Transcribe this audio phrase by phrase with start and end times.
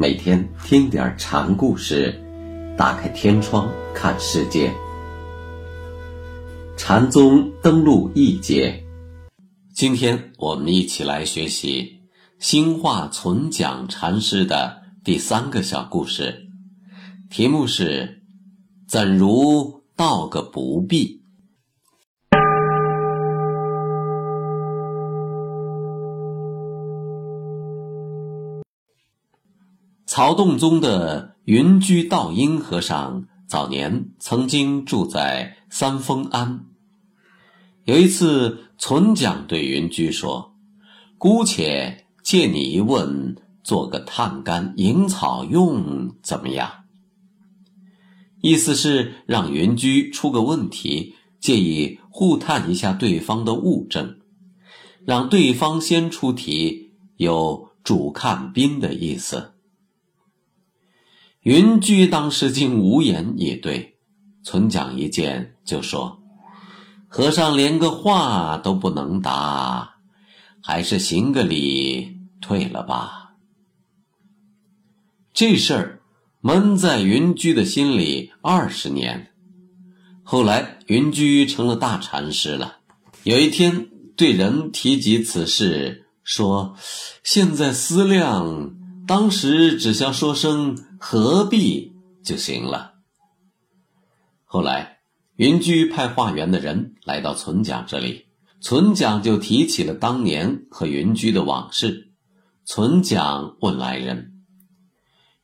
[0.00, 2.14] 每天听点禅故事，
[2.76, 4.72] 打开天窗看世界。
[6.76, 8.82] 禅宗登陆一节，
[9.74, 11.97] 今天我们一起来学习
[12.38, 16.46] 兴化存讲禅师的第三个小故事，
[17.28, 18.22] 题目是
[18.86, 21.20] “怎如道个不必”。
[30.06, 36.66] 曹洞宗的云居道阴和尚早年曾经住在三峰庵。
[37.82, 40.54] 有一次，存讲对云居说
[41.18, 46.84] ：“姑且借你一问，做个探竿引草用怎么样？”
[48.42, 54.18] 意思是让云居出个问题，借以互探一下对方的物证，
[55.06, 59.54] 让对方先出题，有主看宾的意思。
[61.40, 63.96] 云居当时竟无言以对，
[64.42, 66.20] 存讲一见就说
[67.08, 69.94] ：“和尚连个话都不能答，
[70.60, 73.34] 还是行个礼退了吧。”
[75.34, 76.02] 这事儿
[76.40, 79.32] 闷在云居的心里二十年。
[80.22, 82.78] 后来云居成了大禅师了，
[83.22, 86.76] 有一天对人提及此事，说
[87.24, 88.74] ：“现在思量，
[89.06, 91.92] 当时只想说声。”何必
[92.24, 92.94] 就行了。
[94.44, 94.98] 后来，
[95.36, 98.26] 云居派化缘的人来到存讲这里，
[98.60, 102.07] 存讲就提起了当年和云居的往事。
[102.70, 104.42] 存讲问来人：“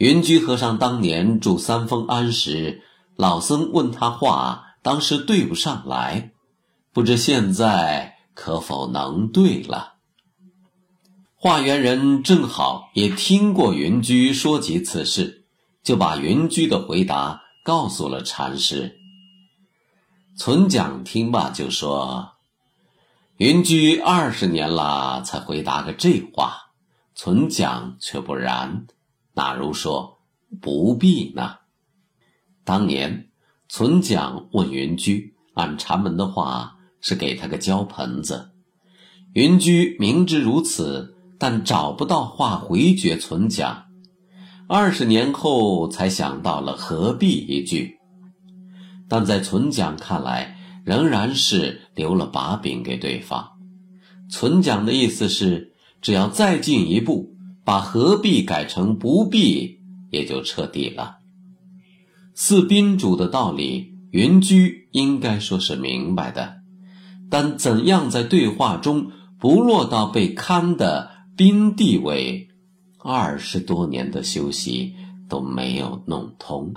[0.00, 2.80] 云居和尚当年住三峰庵时，
[3.14, 6.32] 老僧问他话，当时对不上来，
[6.94, 9.96] 不知现在可否能对了？”
[11.36, 15.44] 化缘人正好也听过云居说及此事。
[15.82, 18.96] 就把云居的回答告诉了禅师。
[20.36, 22.32] 存讲听罢就说
[23.36, 26.69] ：“云居二十年了才回答个这话，
[27.22, 28.86] 存讲却不然，
[29.34, 30.22] 哪如说
[30.58, 31.56] 不必呢？”
[32.64, 33.28] 当年
[33.68, 38.52] 存讲问云居，按禅门的话是给他个胶盆子，
[39.34, 43.84] 云居明知如此，但找不到话回绝存讲。
[44.66, 47.98] 二十年后才想到了何必一句，
[49.10, 50.56] 但在存讲看来，
[50.86, 53.58] 仍然是留了把柄给对方。
[54.30, 55.69] 存讲的意思是，
[56.00, 57.34] 只要再进一步，
[57.64, 59.80] 把何必改成不必，
[60.10, 61.18] 也就彻底了。
[62.34, 66.56] 四宾主的道理，云居应该说是明白的，
[67.28, 72.48] 但怎样在对话中不落到被看的宾地位？
[72.98, 74.94] 二十多年的修习
[75.28, 76.74] 都没有弄通。